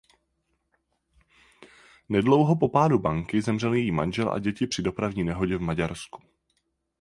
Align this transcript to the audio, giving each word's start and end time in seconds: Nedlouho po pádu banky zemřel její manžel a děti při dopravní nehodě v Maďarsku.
Nedlouho 2.09 2.55
po 2.55 2.69
pádu 2.69 2.99
banky 2.99 3.41
zemřel 3.41 3.73
její 3.73 3.91
manžel 3.91 4.31
a 4.33 4.39
děti 4.39 4.67
při 4.67 4.81
dopravní 4.81 5.23
nehodě 5.23 5.57
v 5.57 5.61
Maďarsku. 5.61 6.21